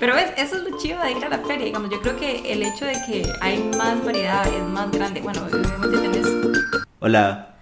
[0.00, 1.90] Pero ves, eso es lo chido de ir a la feria, digamos.
[1.90, 5.20] Yo creo que el hecho de que hay más variedad es más grande.
[5.20, 6.26] Bueno, obviamente tenés...
[7.00, 7.56] Hola.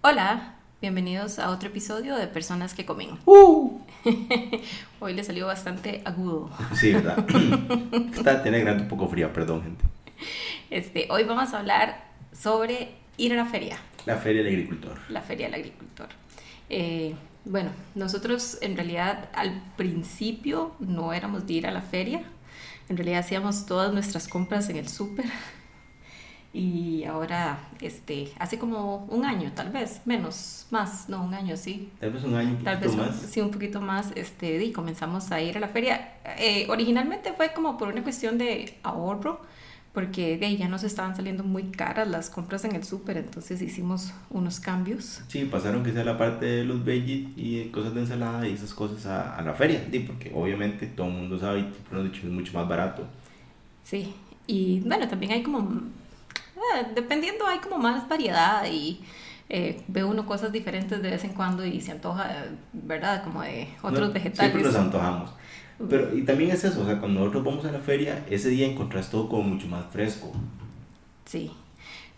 [0.00, 3.10] Hola, bienvenidos a otro episodio de Personas que Comen.
[3.24, 3.78] Uh.
[4.98, 6.50] Hoy le salió bastante agudo.
[6.74, 7.24] Sí, ¿verdad?
[8.16, 9.84] Está, tiene grande un poco fría, perdón, gente.
[10.70, 13.78] Este, hoy vamos a hablar sobre ir a la feria.
[14.06, 14.98] La feria del agricultor.
[15.08, 16.08] La feria del agricultor.
[16.68, 17.14] Eh,
[17.44, 22.22] bueno, nosotros en realidad al principio no éramos de ir a la feria.
[22.88, 25.26] En realidad hacíamos todas nuestras compras en el súper.
[26.52, 31.92] Y ahora, este, hace como un año, tal vez, menos, más, no, un año, sí.
[32.00, 33.22] Tal vez un año, un Tal vez, más.
[33.22, 36.14] un- sí, un poquito más, este, y comenzamos a ir a la feria.
[36.38, 39.40] Eh, originalmente fue como por una cuestión de ahorro,
[39.92, 43.60] porque de ahí ya nos estaban saliendo muy caras las compras en el súper, entonces
[43.62, 45.22] hicimos unos cambios.
[45.28, 48.74] Sí, pasaron que sea la parte de los veggies y cosas de ensalada y esas
[48.74, 49.86] cosas a, a la feria.
[49.90, 51.72] Sí, porque obviamente todo el mundo sabe y
[52.16, 53.06] es mucho más barato.
[53.82, 54.14] Sí,
[54.46, 55.60] y bueno, también hay como,
[56.56, 59.00] eh, dependiendo, hay como más variedad y
[59.48, 63.24] eh, ve uno cosas diferentes de vez en cuando y se antoja, eh, ¿verdad?
[63.24, 64.52] Como de otros No, vegetales.
[64.52, 65.30] Siempre nos antojamos.
[65.88, 68.66] Pero, y también es eso, o sea, cuando nosotros vamos a la feria, ese día
[68.66, 70.30] encontrás todo como mucho más fresco.
[71.24, 71.50] Sí,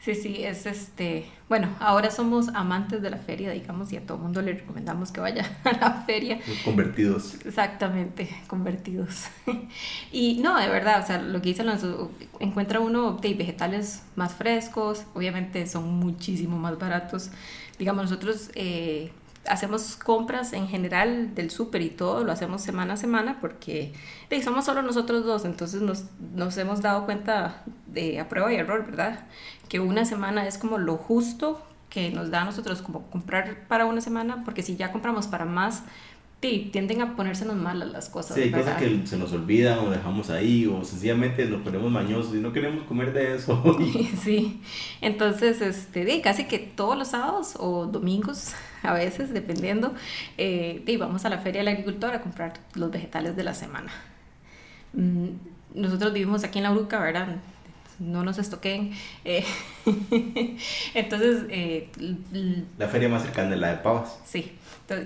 [0.01, 4.19] sí, sí, es este, bueno, ahora somos amantes de la feria, digamos, y a todo
[4.19, 6.41] mundo le recomendamos que vaya a la feria.
[6.47, 7.35] Los convertidos.
[7.45, 9.27] Exactamente, convertidos.
[10.11, 14.35] Y no, de verdad, o sea, lo que dice Alonso, encuentra uno de vegetales más
[14.35, 17.31] frescos, obviamente son muchísimo más baratos.
[17.79, 19.13] Digamos, nosotros eh,
[19.47, 23.93] hacemos compras en general del súper y todo, lo hacemos semana a semana porque
[24.43, 28.85] somos solo nosotros dos, entonces nos, nos hemos dado cuenta de a prueba y error,
[28.87, 29.27] ¿verdad?
[29.69, 31.63] Que una semana es como lo justo
[31.93, 35.45] que nos da a nosotros como comprar para una semana, porque si ya compramos para
[35.45, 35.83] más,
[36.43, 38.35] sí, tienden a ponérsenos malas las cosas.
[38.35, 42.35] Sí, hay cosas que se nos olvidan o dejamos ahí o sencillamente nos ponemos mañosos
[42.35, 43.63] y no queremos comer de eso.
[44.23, 44.61] Sí,
[45.01, 48.53] entonces, este, casi que todos los sábados o domingos,
[48.83, 49.95] a veces, dependiendo,
[50.37, 53.93] eh, vamos a la feria del agricultor a comprar los vegetales de la semana.
[54.93, 55.29] Mm,
[55.75, 57.37] Nosotros vivimos aquí en La Bruca, ¿verdad?
[57.99, 58.93] No nos estoquen.
[59.25, 59.45] eh,
[60.95, 61.89] entonces, eh,
[62.79, 64.19] La feria más cercana es la de pavas.
[64.25, 64.53] Sí,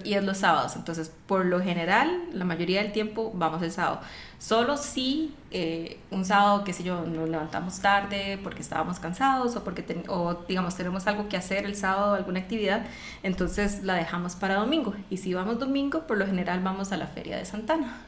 [0.05, 0.77] y es los sábados.
[0.77, 4.01] Entonces, por lo general, la mayoría del tiempo vamos el sábado.
[4.39, 9.65] Solo si eh, un sábado, qué sé yo, nos levantamos tarde porque estábamos cansados o
[9.65, 12.87] porque, o digamos, tenemos algo que hacer el sábado, alguna actividad,
[13.23, 14.95] entonces la dejamos para domingo.
[15.11, 18.03] Y si vamos domingo, por lo general vamos a la feria de Santana.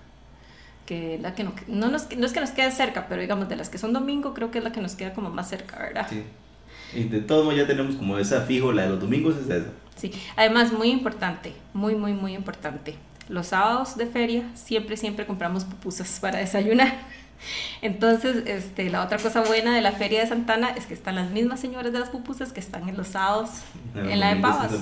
[0.85, 3.49] Que es la que no, no, nos, no es que nos quede cerca, pero digamos,
[3.49, 5.79] de las que son domingo, creo que es la que nos queda como más cerca,
[5.79, 6.07] ¿verdad?
[6.09, 6.25] Sí.
[6.95, 9.69] Y de todos modos ya tenemos como esa fijo, la de los domingos es esa.
[9.99, 12.95] Sí, además muy importante, muy, muy, muy importante.
[13.29, 16.95] Los sábados de feria siempre, siempre compramos pupusas para desayunar.
[17.83, 21.31] Entonces, este, la otra cosa buena de la feria de Santana es que están las
[21.31, 23.51] mismas señoras de las pupusas que están en los sábados
[23.95, 24.73] Los en la de Pavas.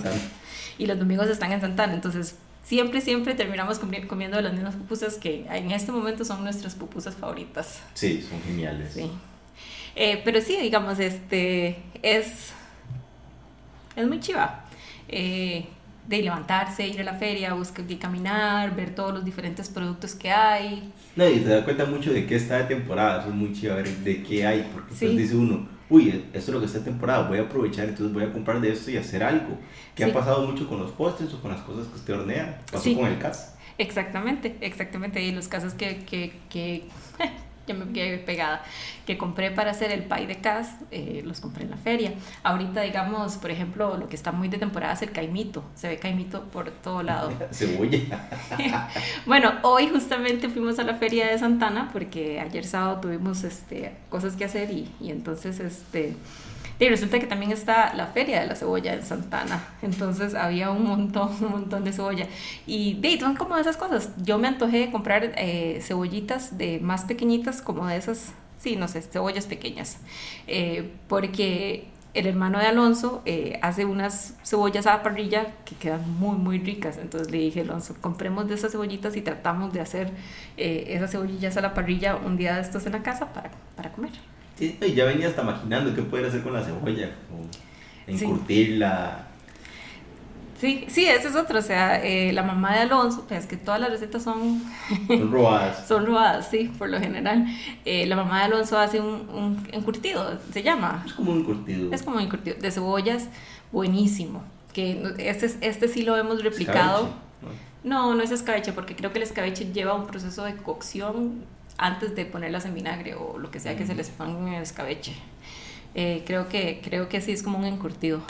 [0.78, 1.92] y los domingos están en Santana.
[1.94, 6.74] Entonces, siempre, siempre terminamos comi- comiendo las mismas pupusas que en este momento son nuestras
[6.74, 7.80] pupusas favoritas.
[7.94, 8.92] Sí, son geniales.
[8.94, 9.10] Sí.
[9.96, 12.52] Eh, pero sí, digamos, este es,
[13.96, 14.64] es muy chiva.
[15.08, 15.66] Eh,
[16.08, 20.30] de levantarse, ir a la feria, buscar y caminar, ver todos los diferentes productos que
[20.30, 20.92] hay.
[21.16, 23.74] No, y te das cuenta mucho de qué está de temporada, eso es muy chido
[23.74, 25.06] ver de qué hay, porque Sí.
[25.06, 28.14] entonces dice uno, uy, esto es lo que está de temporada, voy a aprovechar, entonces
[28.14, 29.58] voy a comprar de esto y hacer algo.
[29.96, 30.10] Que Sí.
[30.10, 32.94] ha pasado mucho con los postres o con las cosas que usted hornea, pasó Sí.
[32.94, 33.56] con el cas.
[33.78, 35.20] Exactamente, exactamente.
[35.22, 36.84] Y los casos que, que, que
[37.66, 38.62] ya me quedé pegada,
[39.06, 42.12] que compré para hacer el pie de cas, eh, los compré en la feria.
[42.42, 45.64] Ahorita, digamos, por ejemplo, lo que está muy de temporada es el caimito.
[45.74, 47.32] Se ve caimito por todo lado.
[47.52, 48.28] Cebolla.
[49.26, 54.36] Bueno, hoy justamente fuimos a la feria de Santana porque ayer sábado tuvimos este, cosas
[54.36, 56.16] que hacer y, y entonces este,
[56.78, 59.64] y resulta que también está la feria de la cebolla en Santana.
[59.82, 62.26] Entonces había un montón, un montón de cebolla.
[62.66, 64.10] Y de, son como esas cosas.
[64.22, 68.88] Yo me antojé de comprar eh, cebollitas de más pequeñitas, como de esas, sí, no
[68.88, 69.98] sé, cebollas pequeñas.
[70.46, 76.10] Eh, porque el hermano de Alonso eh, hace unas cebollas a la parrilla que quedan
[76.18, 76.98] muy, muy ricas.
[76.98, 80.10] Entonces le dije, Alonso, compremos de esas cebollitas y tratamos de hacer
[80.56, 83.92] eh, esas cebollitas a la parrilla un día de estos en la casa para, para
[83.92, 84.12] comer.
[84.58, 87.46] Sí, y ya venía hasta maquinando qué poder hacer con la cebolla, como
[88.06, 89.26] encurtirla.
[90.58, 91.58] Sí, sí, ese es otro.
[91.58, 94.62] O sea, eh, la mamá de Alonso, pues que todas las recetas son,
[95.06, 95.86] Son robadas.
[95.88, 97.46] son robadas, sí, por lo general.
[97.84, 101.02] Eh, la mamá de Alonso hace un, un encurtido, se llama.
[101.06, 101.92] Es como un encurtido.
[101.92, 103.28] Es como un encurtido de cebollas,
[103.70, 104.42] buenísimo.
[104.72, 107.00] Que este, este sí lo hemos replicado.
[107.04, 111.44] Escabeche, No, no es escabeche, porque creo que el escabeche lleva un proceso de cocción
[111.78, 114.62] antes de ponerlas en vinagre o lo que sea que se les ponga en el
[114.62, 115.14] escabeche.
[115.94, 118.20] Eh, creo, que, creo que sí es como un encurtido.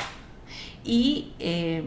[0.84, 1.84] Y eh,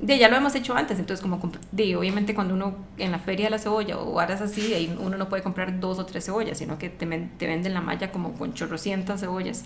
[0.00, 3.46] de, ya lo hemos hecho antes, entonces como de, obviamente cuando uno en la feria
[3.46, 6.58] de la cebolla o varas así, ahí uno no puede comprar dos o tres cebollas,
[6.58, 9.64] sino que te, te venden la malla como con chorrocientas cebollas.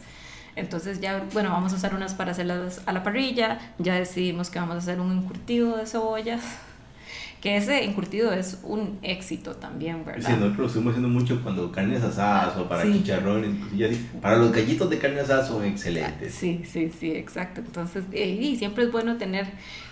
[0.54, 4.58] Entonces ya, bueno, vamos a usar unas para hacerlas a la parrilla, ya decidimos que
[4.58, 6.42] vamos a hacer un encurtido de cebollas
[7.40, 10.26] que ese encurtido es un éxito también, ¿verdad?
[10.26, 13.50] Sí, nosotros lo estuvimos haciendo mucho cuando carnes asadas o para chicharrones,
[14.20, 16.34] para los gallitos de carne asada son excelentes.
[16.34, 17.60] Sí, sí, sí, exacto.
[17.60, 19.46] Entonces, eh, y siempre es bueno tener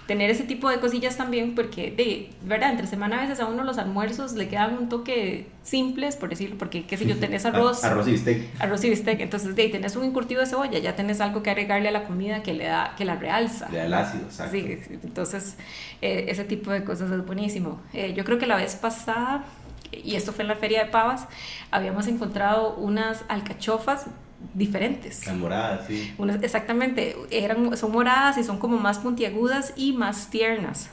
[0.07, 3.65] tener ese tipo de cosillas también, porque, de verdad, entre semana a veces a uno
[3.65, 7.83] los almuerzos le quedan un toque simples, por decirlo, porque, qué sé yo, tenés arroz.
[7.83, 8.43] arroz y bistec.
[8.61, 9.21] Arroz y bistec.
[9.21, 12.43] Entonces, de tenés un encurtido de cebolla, ya tenés algo que agregarle a la comida
[12.43, 13.69] que le da, que la realza.
[13.71, 14.53] Le da el ácido, exacto.
[14.53, 15.57] Sí, entonces,
[16.01, 17.81] eh, ese tipo de cosas es buenísimo.
[17.93, 19.45] Eh, yo creo que la vez pasada,
[19.91, 21.27] y esto fue en la Feria de Pavas,
[21.73, 24.07] habíamos encontrado unas alcachofas
[24.55, 25.27] diferentes.
[25.27, 26.15] Las moradas, sí.
[26.43, 30.91] exactamente, eran, son moradas y son como más puntiagudas y más tiernas.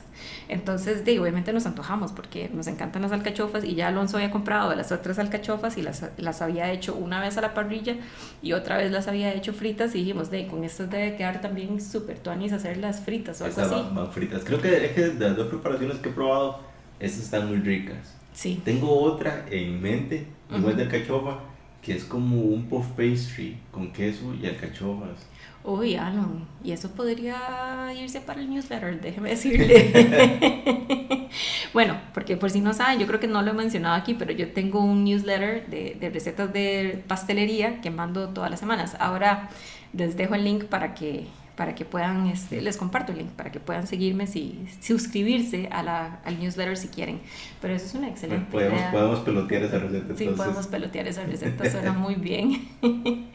[0.48, 4.74] Entonces, de, obviamente nos antojamos porque nos encantan las alcachofas y ya Alonso había comprado
[4.74, 7.96] las otras alcachofas y las, las había hecho una vez a la parrilla
[8.42, 11.80] y otra vez las había hecho fritas y dijimos, de, con estas debe quedar también
[11.80, 13.74] súper tuanis hacer las fritas o algo así.
[13.92, 14.42] Van, fritas.
[14.44, 16.60] Creo que, es que de las dos preparaciones que he probado,
[17.00, 18.14] estas están muy ricas.
[18.32, 18.60] Sí.
[18.64, 21.38] Tengo otra en mente, igual de alcachofa,
[21.84, 25.28] que es como un puff pastry con queso y alcachofas.
[25.62, 31.28] Uy, Alan, y eso podría irse para el newsletter, déjeme decirle.
[31.72, 34.32] bueno, porque por si no saben, yo creo que no lo he mencionado aquí, pero
[34.32, 38.96] yo tengo un newsletter de, de recetas de pastelería que mando todas las semanas.
[38.98, 39.48] Ahora
[39.92, 41.26] les dejo el link para que
[41.56, 45.82] para que puedan, este, les comparto el link, para que puedan seguirme, si, suscribirse a
[45.82, 47.20] la, al newsletter si quieren.
[47.60, 48.90] Pero eso es una excelente podemos, idea.
[48.90, 50.16] Podemos pelotear esa receta.
[50.16, 52.68] Sí, podemos pelotear esa receta, suena muy bien.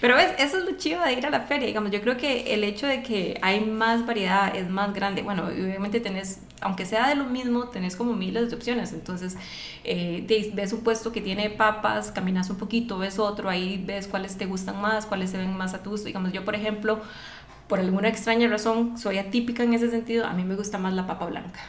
[0.00, 2.52] Pero ves, eso es lo chido de ir a la feria, digamos, yo creo que
[2.52, 7.08] el hecho de que hay más variedad es más grande, bueno, obviamente tenés, aunque sea
[7.08, 9.36] de lo mismo, tenés como miles de opciones, entonces
[9.84, 14.36] eh, ves un puesto que tiene papas, caminas un poquito, ves otro, ahí ves cuáles
[14.36, 17.00] te gustan más, cuáles se ven más a tu gusto, digamos, yo por ejemplo,
[17.68, 21.06] por alguna extraña razón, soy atípica en ese sentido, a mí me gusta más la
[21.06, 21.60] papa blanca.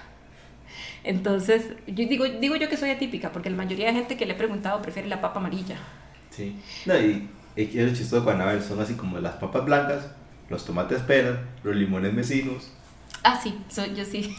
[1.03, 4.33] Entonces, yo digo, digo yo que soy atípica, porque la mayoría de gente que le
[4.33, 5.77] he preguntado prefiere la papa amarilla.
[6.31, 6.55] Sí.
[6.85, 10.11] No, y, es chistoso cuando a ver, son así como las papas blancas,
[10.49, 12.71] los tomates peras, los limones mesinos.
[13.23, 13.57] Ah, sí,
[13.95, 14.35] yo sí.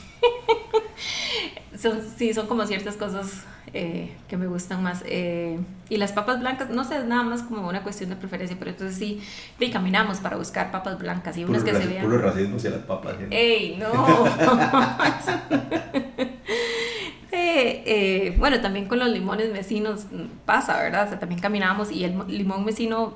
[1.78, 5.02] son, sí, son como ciertas cosas eh, que me gustan más.
[5.06, 5.58] Eh,
[5.88, 8.70] y las papas blancas, no sé, es nada más como una cuestión de preferencia, pero
[8.70, 9.22] entonces sí,
[9.58, 12.04] y caminamos para buscar papas blancas y unas que se vean.
[12.04, 13.14] Puro racismo hacia las papas.
[13.30, 13.92] ¡Ey, no!
[17.56, 20.06] Eh, bueno, también con los limones vecinos
[20.44, 21.06] pasa, ¿verdad?
[21.06, 23.14] O sea, también caminamos y el limón vecino,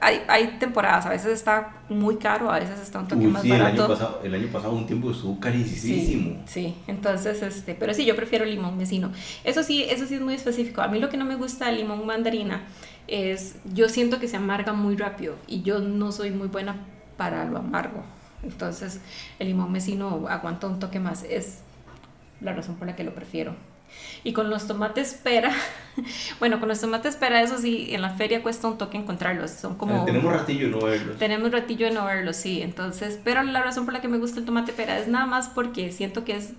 [0.00, 3.74] hay, hay, temporadas, a veces está muy caro, a veces está un toque más barato.
[3.74, 5.80] El año, pasado, el año pasado un tiempo estuvo carísimo.
[5.80, 9.12] Sí, sí, entonces, este, pero sí, yo prefiero el limón vecino.
[9.44, 10.82] Eso sí, eso sí es muy específico.
[10.82, 12.62] A mí lo que no me gusta del limón mandarina
[13.06, 16.76] es, yo siento que se amarga muy rápido y yo no soy muy buena
[17.16, 18.02] para lo amargo.
[18.42, 19.00] Entonces,
[19.38, 21.22] el limón vecino aguanta un toque más.
[21.24, 21.60] Es
[22.42, 23.54] la razón por la que lo prefiero.
[24.24, 25.52] Y con los tomates pera,
[26.38, 29.50] bueno, con los tomates pera, eso sí, en la feria cuesta un toque encontrarlos.
[29.50, 30.02] Son como.
[30.02, 31.18] Eh, tenemos ratillo de no verlos.
[31.18, 32.62] Tenemos ratillo de no verlos, sí.
[32.62, 35.48] Entonces, pero la razón por la que me gusta el tomate pera es nada más
[35.48, 36.52] porque siento que es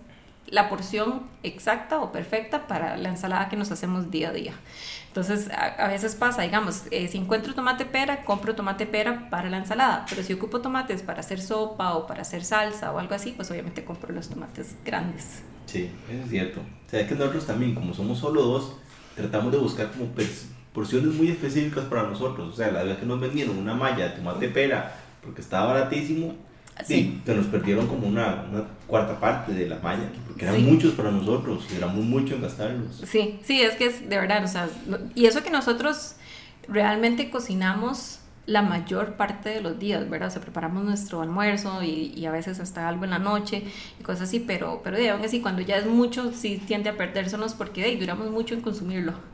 [0.48, 4.54] la porción exacta o perfecta para la ensalada que nos hacemos día a día.
[5.08, 9.58] Entonces, a, veces pasa, digamos, eh, si encuentro tomate pera, compro tomate pera para la
[9.58, 13.32] ensalada, pero si ocupo tomates para hacer sopa o para hacer salsa o algo así,
[13.32, 15.44] pues obviamente compro los tomates grandes.
[15.66, 16.60] Sí, eso es cierto.
[16.60, 18.74] O sea, es que nosotros también, como somos solo dos,
[19.16, 20.10] tratamos de buscar como
[20.74, 22.54] porciones muy específicas para nosotros.
[22.54, 26.36] O sea, la vez que nos vendieron una malla de tomate pera porque estaba baratísimo,
[26.84, 27.22] Sí.
[27.24, 31.12] que nos perdieron como una, una, cuarta parte de la malla, porque eran muchos para
[31.12, 33.04] nosotros, y éramos mucho en gastarlos.
[33.08, 34.68] Sí, sí, es que es de verdad, o sea,
[35.14, 36.16] y eso que nosotros
[36.68, 40.28] realmente cocinamos la mayor parte de los días, ¿verdad?
[40.28, 43.64] O sea, preparamos nuestro almuerzo y, y, a veces hasta algo en la noche
[44.00, 46.98] y cosas así, pero, pero de aún así, cuando ya es mucho, sí tiende a
[46.98, 49.33] perdérsenos porque de, duramos mucho en consumirlo.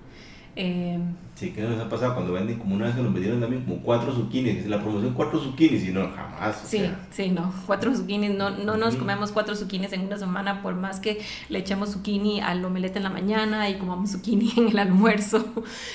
[0.62, 1.00] Eh,
[1.36, 3.82] sí, ¿qué nos ha pasado cuando venden como una vez que nos vendieron también como
[3.82, 4.68] cuatro zucchinis?
[4.68, 6.62] La promoción cuatro zucchinis y no, jamás.
[6.66, 10.76] Sí, sí, no, cuatro zucchinis, no, no nos comemos cuatro zucchinis en una semana por
[10.76, 14.80] más que le echemos zucchini al omelette en la mañana y comamos zucchini en el
[14.80, 15.46] almuerzo,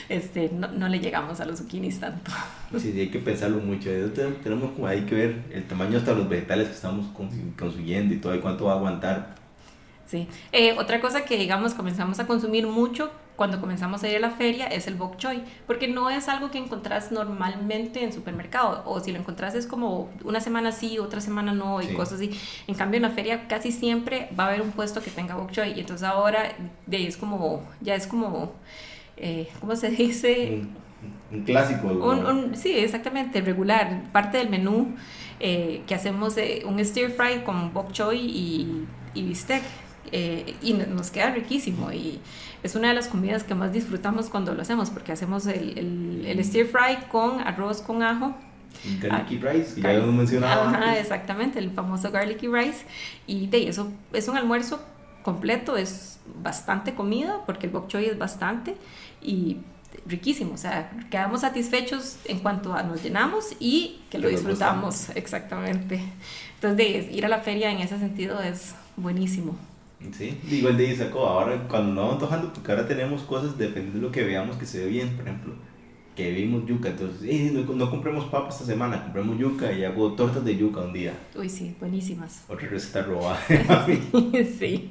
[0.08, 2.30] este, no, no le llegamos a los zucchinis tanto.
[2.78, 3.90] Sí, hay que pensarlo mucho,
[4.42, 7.04] tenemos como hay que ver el tamaño hasta los vegetales que estamos
[7.58, 9.44] consumiendo y todo y cuánto va a aguantar
[10.06, 10.28] Sí.
[10.52, 14.30] Eh, otra cosa que, digamos, comenzamos a consumir mucho cuando comenzamos a ir a la
[14.30, 19.00] feria es el bok choy, porque no es algo que encontrás normalmente en supermercado, o
[19.00, 22.38] si lo encontrás es como una semana sí, otra semana no, y cosas así.
[22.66, 25.50] En cambio, en la feria casi siempre va a haber un puesto que tenga bok
[25.50, 26.54] choy, y entonces ahora
[26.86, 28.52] de ahí es como, ya es como,
[29.16, 30.62] eh, ¿cómo se dice?
[31.32, 31.88] Un, clásico.
[31.88, 34.94] Un, sí, exactamente, regular, parte del menú
[35.40, 39.62] eh, que hacemos eh, un stir fry con bok choy y, y bistec.
[40.16, 42.20] Eh, y nos queda riquísimo y
[42.62, 46.44] es una de las comidas que más disfrutamos cuando lo hacemos porque hacemos el, el,
[46.44, 48.32] stir fry con arroz con ajo
[49.00, 50.68] Garlicky rice, ya lo hemos mencionado.
[50.68, 52.84] Ajá, exactamente, el famoso garlicky rice.
[53.26, 54.80] Y de eso es un almuerzo
[55.22, 58.76] completo, es bastante comida, porque el bok choy es bastante
[59.20, 59.58] y
[60.06, 60.54] riquísimo.
[60.54, 66.00] O sea, quedamos satisfechos en cuanto a nos llenamos y que lo disfrutamos, exactamente.
[66.54, 69.56] Entonces, de ir a la feria en ese sentido es buenísimo.
[70.12, 74.00] Sí, igual de ahí sacó, ahora cuando nos vamos antojando, porque ahora tenemos cosas, dependiendo
[74.00, 75.54] de lo que veamos que se ve bien, por ejemplo,
[76.14, 80.12] que vimos yuca, entonces, eh, no, no, compremos papas esta semana, compremos yuca y hago
[80.12, 81.12] tortas de yuca un día.
[81.34, 82.44] Uy, sí, buenísimas.
[82.48, 83.38] Otra receta robada.
[84.58, 84.90] sí,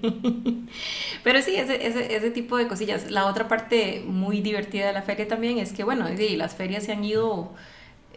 [1.23, 3.09] pero sí, ese, ese, ese, tipo de cosillas.
[3.09, 6.83] La otra parte muy divertida de la feria también es que, bueno, sí, las ferias
[6.83, 7.53] se han ido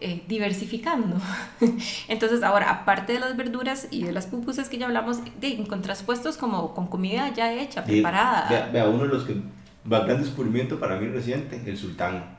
[0.00, 1.16] eh, diversificando.
[2.08, 5.48] Entonces ahora, aparte de las verduras y de las pupusas que ya hablamos, de
[6.02, 8.48] puestos como con comida ya hecha, preparada.
[8.48, 9.36] Vea, vea, uno de los que
[9.90, 12.36] va gran descubrimiento para mí reciente, el sultán.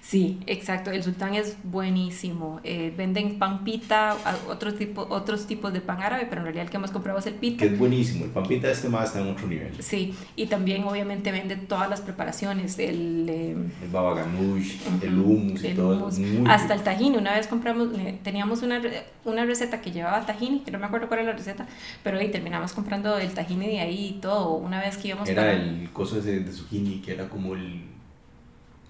[0.00, 0.90] Sí, exacto.
[0.90, 2.60] El sultán es buenísimo.
[2.62, 4.16] Eh, venden pan pita,
[4.48, 7.26] otro tipo, otros tipos de pan árabe, pero en realidad el que hemos comprado es
[7.26, 7.64] el pita.
[7.64, 8.26] Que es buenísimo.
[8.26, 9.72] El pan pita este más está en otro nivel.
[9.80, 12.78] Sí, y también obviamente vende todas las preparaciones.
[12.78, 16.10] El, eh, el baba ganoush, el hummus y todo.
[16.48, 17.16] Hasta el tahini.
[17.16, 17.88] Una vez compramos,
[18.22, 18.82] teníamos una,
[19.24, 21.66] una receta que llevaba tahini, que no me acuerdo cuál era la receta,
[22.02, 24.54] pero ahí terminamos comprando el tahini de ahí y todo.
[24.56, 27.93] Una vez que íbamos Era el coso ese de zucchini, que era como el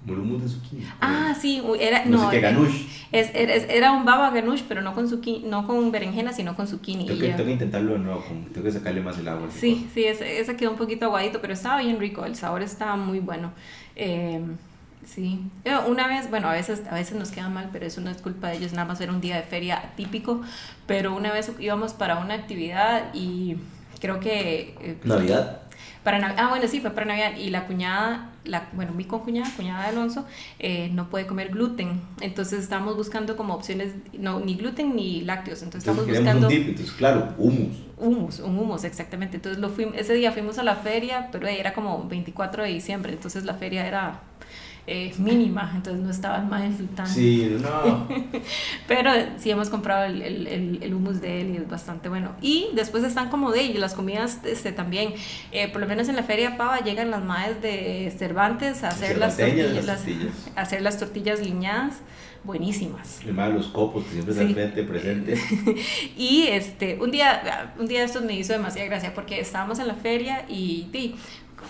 [0.04, 0.86] Mulumus de zucchini.
[1.00, 2.42] Ah, sí, era, no, sé
[3.10, 7.06] Es, era un baba ganoush, pero no con zucchini, no con berenjena, sino con zucchini.
[7.06, 9.48] Tengo que, tengo que intentarlo de nuevo, tengo que sacarle más el agua.
[9.50, 12.96] Sí, sí, ese, ese, quedó un poquito aguadito, pero estaba bien rico, el sabor estaba
[12.96, 13.52] muy bueno.
[13.96, 14.42] Eh,
[15.06, 15.40] sí,
[15.88, 18.48] una vez, bueno, a veces, a veces nos queda mal, pero eso no es culpa
[18.48, 20.42] de ellos, nada más era un día de feria típico,
[20.86, 23.56] pero una vez íbamos para una actividad y
[24.00, 24.76] creo que...
[24.80, 25.62] Eh, ¿Navidad?
[26.02, 27.36] Para ah, bueno, sí, fue para Navidad.
[27.36, 30.26] Y la cuñada, la, bueno, mi concuñada, cuñada de Alonso,
[30.58, 32.00] eh, no puede comer gluten.
[32.20, 35.62] Entonces estamos buscando como opciones, no, ni gluten ni lácteos.
[35.62, 36.48] Entonces, estamos buscando...
[36.48, 37.76] Un dip, entonces, claro, humus.
[37.96, 39.36] Humus, un humus, exactamente.
[39.36, 43.12] Entonces lo fuimos, ese día fuimos a la feria, pero era como 24 de diciembre,
[43.12, 44.20] entonces la feria era
[44.86, 47.06] eh, mínima, entonces no estaban mal tan...
[47.06, 48.06] Sí, no.
[48.86, 52.32] Pero sí hemos comprado el, el, el, hummus de él y es bastante bueno.
[52.42, 55.14] Y después están como de ellos, las comidas este, también,
[55.52, 59.16] eh, por lo menos en la Feria Pava llegan las madres de Cervantes a hacer
[59.16, 60.04] las tortillas, las,
[60.54, 62.02] hacer las tortillas liñadas
[62.44, 63.20] buenísimas.
[63.22, 65.40] Además los copos que siempre están frente, presente.
[66.16, 69.94] y este, un día, un día estos me hizo demasiada gracia porque estábamos en la
[69.94, 71.16] feria y, y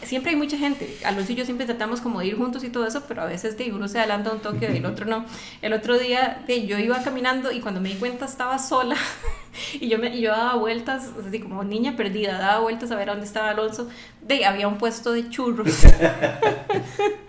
[0.02, 0.96] siempre hay mucha gente.
[1.04, 3.56] Alonso y yo siempre tratamos como de ir juntos y todo eso, pero a veces
[3.56, 5.24] de uno se adelanta un toque y el otro no.
[5.62, 8.96] El otro día yo iba caminando y cuando me di cuenta estaba sola
[9.80, 13.12] y yo, me, yo daba vueltas, así como niña perdida, daba vueltas a ver a
[13.12, 13.88] dónde estaba Alonso.
[14.22, 15.68] De, había un puesto de churros.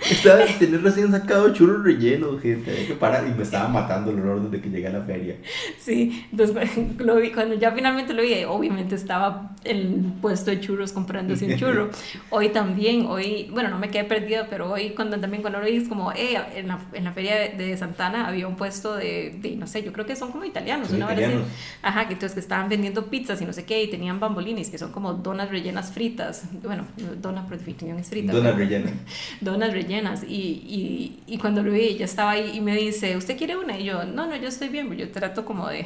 [0.10, 2.72] estaba tener recién sacado churros rellenos, gente.
[2.72, 5.36] Hay que parar y me estaba matando el olor desde que llegué a la feria.
[5.78, 6.56] Sí, entonces
[7.00, 11.58] lo vi, cuando ya finalmente lo vi, obviamente estaba el puesto de churros comprándose un
[11.58, 11.90] churro.
[12.30, 15.78] Hoy también, hoy, bueno, no me quedé perdida, pero hoy cuando también cuando lo vi
[15.78, 19.56] es como, eh, en la, en la feria de, Santana había un puesto de, de,
[19.58, 21.48] no sé, yo creo que son como italianos, una italianos.
[21.82, 24.78] Ajá, que entonces que estaban vendiendo pizzas y no sé qué, y tenían bambolinis, que
[24.78, 26.86] son como donas rellenas fritas, bueno,
[27.22, 28.34] donas por definición es frita.
[28.34, 28.94] Donas rellenas.
[29.42, 33.38] donas rellenas, y, y, y cuando lo vi, ya estaba ahí y me dice, ¿usted
[33.38, 33.78] quiere una?
[33.80, 35.86] Y yo, no, no, yo estoy bien, yo trato como de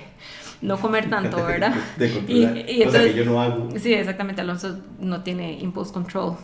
[0.61, 1.73] no comer tanto, ¿verdad?
[1.97, 3.69] de controlar, y, cosa que yo no hago.
[3.77, 6.35] Sí, exactamente, Alonso no tiene impulse control.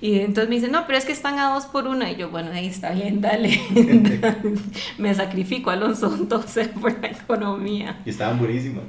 [0.00, 2.10] Y entonces me dice, no, pero es que están a dos por una.
[2.10, 3.60] Y yo, bueno, ahí está bien, dale.
[4.98, 8.00] me sacrifico, Alonso, entonces por la economía.
[8.04, 8.84] Y estaban buenísimas.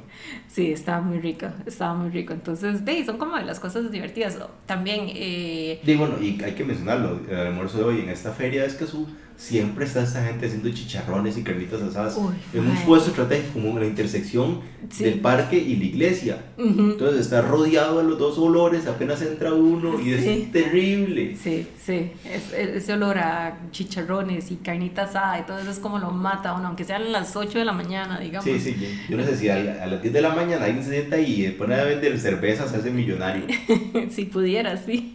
[0.48, 2.32] Sí, estaba muy rico, estaba muy rico.
[2.32, 4.38] Entonces, de, son como las cosas divertidas.
[4.66, 5.06] También...
[5.08, 5.80] Eh...
[5.96, 9.06] bueno, y hay que mencionarlo, el almuerzo de hoy en esta feria es que su
[9.38, 12.18] siempre está esta gente haciendo chicharrones y carnitas asadas.
[12.52, 15.04] en un puesto estratégico como en la intersección Sí.
[15.04, 16.44] del parque y la iglesia.
[16.58, 16.90] Ujú.
[16.92, 20.48] Entonces está rodeado de los dos olores, apenas entra uno y es Sí.
[20.52, 21.36] terrible.
[21.36, 25.78] Sí, sí, es- es- ese olor a chicharrones y carnita asada y todo eso es
[25.78, 28.44] como lo mata a uno, aunque sean las 8 de la mañana, digamos.
[28.44, 30.84] Sí, sí, yo- yo no sé si a, a las 10 de la mañana alguien
[30.84, 33.44] se sienta y pone a vender cervezas, se hace millonario.
[34.10, 35.12] si pudiera, sí.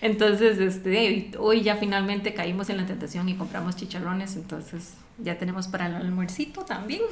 [0.00, 5.68] Entonces, este, hoy ya finalmente caímos en la tentación y compramos chicharrones, entonces ya tenemos
[5.68, 7.02] para el almuercito también.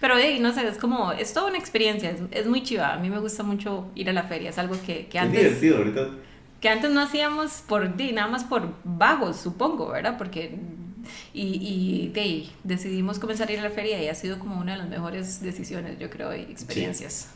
[0.00, 2.92] Pero, hey, no sé, es como, es toda una experiencia, es, es muy chiva.
[2.92, 5.40] A mí me gusta mucho ir a la feria, es algo que, que Es antes...
[5.40, 6.08] divertido, ahorita
[6.64, 10.16] que antes no hacíamos por nada más por vagos, supongo, ¿verdad?
[10.16, 10.58] Porque
[11.34, 14.58] y, y de ahí, decidimos comenzar a ir a la feria y ha sido como
[14.58, 17.28] una de las mejores decisiones, yo creo, y experiencias.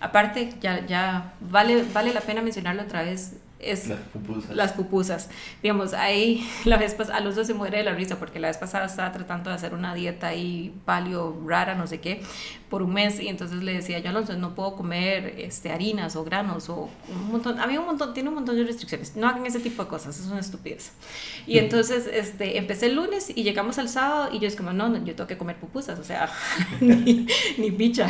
[0.00, 4.56] Aparte, ya, ya vale, vale la pena mencionarlo otra vez, es las pupusas.
[4.56, 5.30] las pupusas.
[5.62, 8.86] Digamos, ahí la vez pasada, Alonso se muere de la risa porque la vez pasada
[8.86, 12.20] estaba tratando de hacer una dieta ahí palio rara, no sé qué,
[12.68, 16.24] por un mes y entonces le decía yo, Alonso, no puedo comer este, harinas o
[16.24, 19.60] granos o un montón, había un montón, tiene un montón de restricciones, no hagan ese
[19.60, 20.92] tipo de cosas, es una estupidez.
[21.46, 24.88] Y entonces este, empecé el lunes y llegamos al sábado y yo es como, no,
[24.88, 26.28] no, yo tengo que comer pupusas, o sea,
[26.80, 27.26] ni,
[27.58, 28.08] ni picha,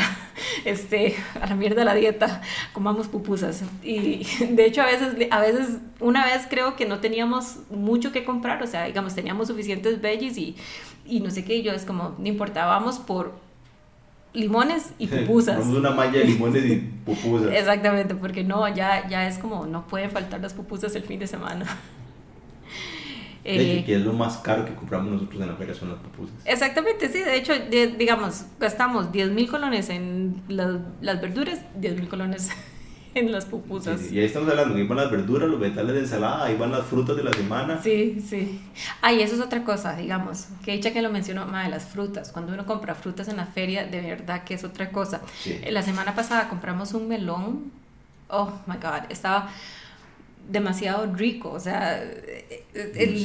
[0.64, 3.62] este, a la mierda la dieta, comamos pupusas.
[3.82, 8.24] Y de hecho a veces, a veces, una vez creo que no teníamos mucho que
[8.24, 10.56] comprar, o sea, digamos, teníamos suficientes veggies y,
[11.04, 13.32] y no sé qué, y yo es como, no importa, vamos por
[14.32, 15.56] limones y pupusas.
[15.56, 17.52] Compramos una malla de limones y pupusas.
[17.52, 21.26] Exactamente, porque no, ya, ya es como, no pueden faltar las pupusas el fin de
[21.26, 21.66] semana.
[23.48, 26.34] Eh, que es lo más caro que compramos nosotros en la feria son las pupusas.
[26.44, 31.94] Exactamente, sí, de hecho, de- digamos, gastamos 10 mil colones en las, las verduras, 10
[31.94, 32.50] mil colones
[33.20, 34.00] en las pupusas.
[34.00, 36.70] Sí, Y ahí estamos hablando, ahí van las verduras, los vegetales de ensalada, ahí van
[36.70, 37.80] las frutas de la semana.
[37.82, 38.60] Sí, sí.
[39.00, 42.30] Ay, eso es otra cosa, digamos, que dicha que lo mencionó, de las frutas.
[42.30, 45.22] Cuando uno compra frutas en la feria, de verdad que es otra cosa.
[45.42, 45.58] Sí.
[45.70, 47.72] La semana pasada compramos un melón.
[48.28, 49.50] Oh my God, estaba
[50.48, 52.00] demasiado rico, o sea,
[52.74, 53.18] el,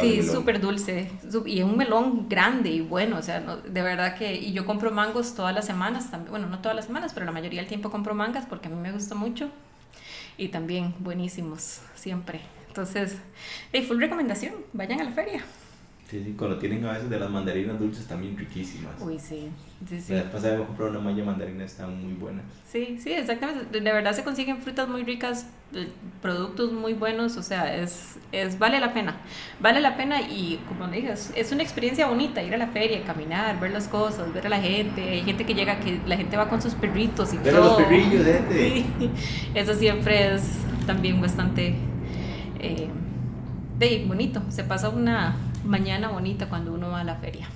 [0.00, 1.10] sí, súper dulce
[1.46, 4.90] y un melón grande y bueno, o sea, no- de verdad que y yo compro
[4.90, 7.90] mangos todas las semanas también, bueno, no todas las semanas, pero la mayoría del tiempo
[7.90, 9.50] compro mangas porque a mí me gusta mucho
[10.38, 12.40] y también buenísimos siempre.
[12.68, 13.16] Entonces,
[13.72, 15.44] hey, full recomendación, vayan a la feria.
[16.08, 18.94] Sí, sí, cuando tienen a veces de las mandarinas dulces también riquísimas.
[19.00, 19.48] Uy, sí,
[19.88, 20.12] sí, sí.
[20.12, 22.44] La vez pasada una malla de mandarina, están muy buenas.
[22.64, 23.80] Sí, sí, exactamente.
[23.80, 25.88] De verdad se consiguen frutas muy ricas, eh,
[26.22, 29.16] productos muy buenos, o sea, es, es vale la pena.
[29.58, 33.58] Vale la pena y como digas, es una experiencia bonita ir a la feria, caminar,
[33.58, 35.02] ver las cosas, ver a la gente.
[35.02, 37.64] Hay gente que llega, que la gente va con sus perritos y Ver todo.
[37.64, 38.54] los perrillos, gente.
[39.00, 39.10] Sí,
[39.56, 40.52] eso siempre es
[40.86, 41.74] también bastante
[42.60, 42.88] eh,
[43.76, 44.40] de bonito.
[44.50, 45.34] Se pasa una
[45.66, 47.48] mañana bonita cuando uno va a la feria.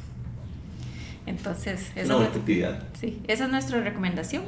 [1.26, 2.82] Entonces, Es eso una es- actividad.
[2.98, 4.42] Sí, esa es nuestra recomendación.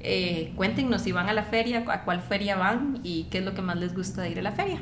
[0.00, 3.54] Eh, cuéntenos si van a la feria, a cuál feria van y qué es lo
[3.54, 4.78] que más les gusta de ir a la feria.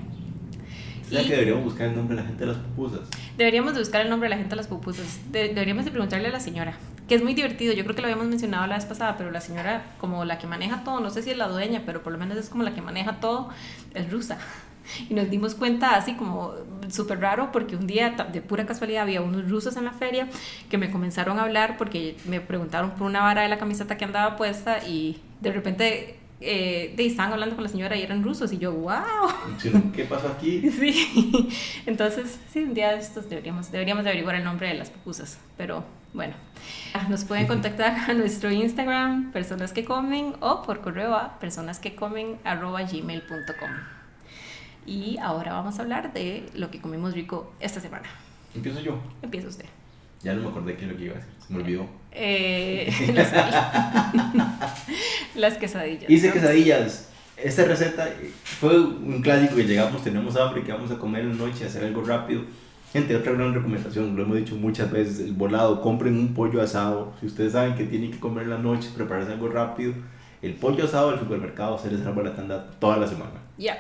[1.07, 3.01] O sea Y- que deberíamos buscar el nombre de la gente de las pupusas.
[3.37, 5.21] Deberíamos de buscar el nombre de la gente de las pupusas.
[5.31, 6.75] De- deberíamos de preguntarle a la señora,
[7.09, 7.73] que es muy divertido.
[7.75, 10.47] Yo creo que lo habíamos mencionado la vez pasada, pero la señora, como la que
[10.47, 12.75] maneja todo, no sé si es la dueña, pero por lo menos es como la
[12.75, 13.49] que maneja todo,
[13.95, 14.39] es rusa.
[15.09, 16.55] Y nos dimos cuenta así como
[16.89, 20.29] súper raro porque un día de pura casualidad había unos rusos en la feria
[20.71, 24.05] que me comenzaron a hablar porque me preguntaron por una vara de la camiseta que
[24.05, 28.53] andaba puesta y de repente eh, de, estaban hablando con la señora y eran rusos
[28.53, 29.03] y yo, wow.
[29.95, 30.71] ¿Qué pasó aquí?
[30.77, 31.49] Sí,
[31.87, 35.39] entonces sí, un día de estos deberíamos, deberíamos de averiguar el nombre de las pupusas,
[35.57, 36.35] pero bueno,
[37.09, 41.95] nos pueden contactar a nuestro Instagram, personas que comen, o por correo a personas que
[41.95, 43.96] comen arroba gmail.com.
[44.87, 48.09] Y ahora vamos a hablar de lo que comimos rico esta semana.
[48.55, 48.99] Empiezo yo.
[49.21, 49.67] Empieza usted.
[50.23, 51.33] Ya no me acordé qué es lo que iba a decir.
[51.47, 51.87] Se me olvidó.
[52.13, 53.33] Eh, las,
[55.35, 56.09] las quesadillas.
[56.09, 57.11] Hice quesadillas.
[57.37, 58.09] Esta receta
[58.43, 61.85] fue un clásico que llegamos, tenemos hambre, que vamos a comer en la noche, hacer
[61.85, 62.43] algo rápido.
[62.93, 67.13] Gente, otra gran recomendación, lo hemos dicho muchas veces, el volado, compren un pollo asado.
[67.21, 69.93] Si ustedes saben que tienen que comer en la noche, prepararse algo rápido,
[70.41, 73.33] el pollo asado del supermercado se les salva la tanda toda la semana.
[73.59, 73.77] Ya.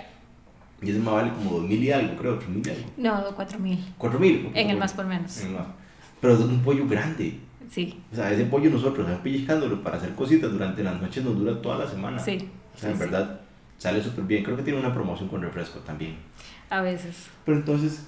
[0.82, 2.84] Y ese me vale como 2000 y algo, creo, 3000 y algo.
[2.98, 3.84] No, 4000.
[3.98, 4.50] 4000.
[4.54, 5.40] En el más por menos.
[5.40, 5.66] En el más.
[6.20, 7.38] Pero es un pollo grande.
[7.70, 9.22] Sí, O sea, ese pollo nosotros, ¿saben?
[9.22, 12.18] pellizcándolo para hacer cositas durante las noches nos dura toda la semana.
[12.18, 12.48] sí.
[12.74, 13.10] O sea, en sí, sí.
[13.10, 13.40] verdad
[13.78, 14.44] sale súper bien.
[14.44, 16.14] Creo que tiene una promoción con refresco también.
[16.70, 17.26] A veces.
[17.44, 18.06] Pero entonces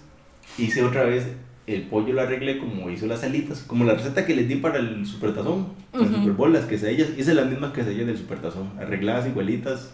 [0.58, 1.26] hice otra vez
[1.66, 4.78] el pollo, lo arreglé como hizo las alitas, como la receta que les di para
[4.78, 5.68] el supertazón.
[5.92, 7.08] Super Bowl, las quesadillas.
[7.18, 9.90] Hice las mismas quesadillas del supertazón, arregladas igualitas,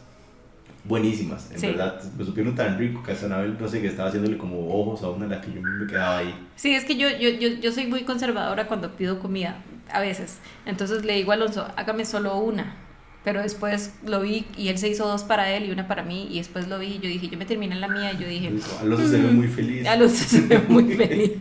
[0.85, 1.51] buenísimas.
[1.51, 1.67] En Sí.
[1.69, 5.03] verdad, me supieron tan rico que hasta Anabel, no sé, que estaba haciéndole como ojos
[5.03, 6.35] a una de las que yo me quedaba ahí.
[6.57, 9.57] Sí, es que yo, yo, yo, yo soy muy conservadora cuando pido comida.
[9.93, 10.39] a veces.
[10.67, 12.75] Entonces le digo a Alonso, hágame solo una.
[13.25, 16.29] Pero después lo vi y él se hizo dos para él y una para mí.
[16.31, 18.13] Y después lo vi y yo dije, yo me terminé en la mía.
[18.13, 19.87] Y yo dije, Alonso se ve muy feliz.
[19.87, 21.33] Alonso se ve muy feliz.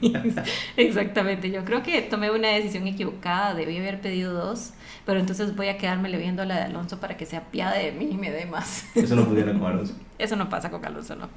[0.77, 1.51] Exactamente.
[1.51, 3.53] Yo creo que tomé una decisión equivocada.
[3.53, 4.71] Debí haber pedido dos.
[5.05, 7.91] Pero entonces voy a quedarme viendo a la de Alonso para que se apiade de
[7.91, 8.85] mí y me dé más.
[8.95, 9.93] Eso no pudiera con Alonso.
[10.17, 11.27] Eso no pasa con Alonso, no.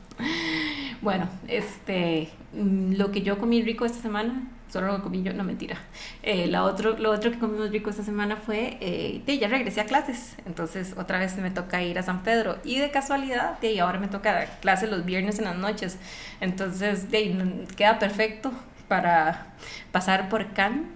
[1.02, 5.44] Bueno, este, mm, lo que yo comí rico esta semana, solo lo comí yo, no
[5.44, 5.76] mentira.
[6.22, 9.86] Eh, la otro, lo otro que comimos rico esta semana fue, eh, ya regresé a
[9.86, 12.58] clases, entonces otra vez me toca ir a San Pedro.
[12.64, 15.98] Y de casualidad, de ahora me toca clase los viernes en las noches,
[16.40, 18.52] entonces de queda perfecto
[18.88, 19.54] para
[19.92, 20.86] pasar por Cannes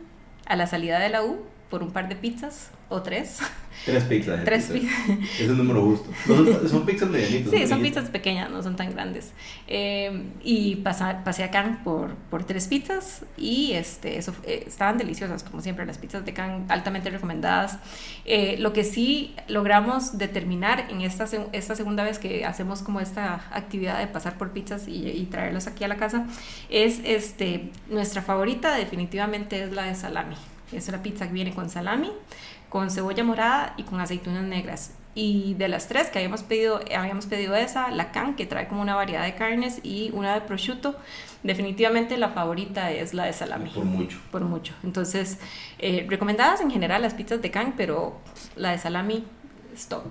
[0.47, 3.39] a la salida de la U por un par de pizzas o tres.
[3.85, 4.45] Tres pizzas.
[4.45, 4.93] Tres pizzas.
[5.41, 6.11] Es un número justo.
[6.69, 7.51] son, pizzas medianitas.
[7.51, 9.33] Sí, son pizzas pequeñas, no son tan grandes.
[9.69, 14.99] Eh, y pasar, pasé a Cannes por, por tres pizzas y este, eso, eh, estaban
[14.99, 17.79] deliciosas, como siempre, las pizzas de Cannes altamente recomendadas.
[18.27, 23.47] Eh, lo que sí logramos determinar en esta, esta segunda vez que hacemos como esta
[23.53, 26.27] actividad de pasar por pizzas y, y traerlas aquí a la casa
[26.69, 30.37] es este, nuestra favorita definitivamente es la de salami.
[30.73, 32.11] Es la pizza que viene con salami,
[32.69, 34.93] con cebolla morada y con aceitunas negras.
[35.15, 38.81] Y de las tres que habíamos pedido, habíamos pedido esa, la can, que trae como
[38.81, 40.97] una variedad de carnes, y una de prosciutto.
[41.43, 43.71] Definitivamente la favorita es la de salami.
[43.71, 44.19] Por mucho.
[44.31, 44.73] Por mucho.
[44.85, 45.39] Entonces,
[45.79, 48.21] eh, recomendadas en general las pizzas de can, pero
[48.55, 49.25] la de salami,
[49.75, 50.05] stop.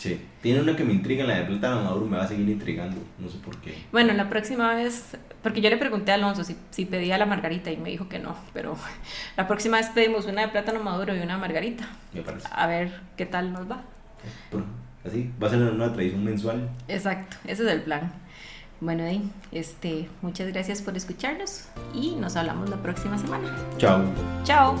[0.00, 2.96] Sí, tiene una que me intriga, la de plátano maduro me va a seguir intrigando,
[3.18, 3.74] no sé por qué.
[3.92, 7.70] Bueno, la próxima vez, porque yo le pregunté a Alonso si, si pedía la margarita
[7.70, 8.78] y me dijo que no, pero
[9.36, 11.86] la próxima vez pedimos una de plátano maduro y una margarita.
[12.14, 12.48] Me parece.
[12.50, 13.82] A ver qué tal nos va.
[15.04, 16.70] así, va a ser una tradición mensual.
[16.88, 18.10] Exacto, ese es el plan.
[18.80, 23.54] Bueno, ahí, este, muchas gracias por escucharnos y nos hablamos la próxima semana.
[23.76, 24.02] Chao.
[24.44, 24.76] Chao.